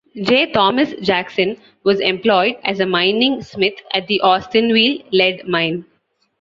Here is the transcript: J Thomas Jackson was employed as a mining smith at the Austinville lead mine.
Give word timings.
J 0.23 0.47
Thomas 0.51 0.95
Jackson 1.03 1.57
was 1.83 1.99
employed 1.99 2.55
as 2.63 2.79
a 2.79 2.87
mining 2.87 3.43
smith 3.43 3.75
at 3.93 4.07
the 4.07 4.19
Austinville 4.23 5.03
lead 5.11 5.47
mine. 5.47 5.85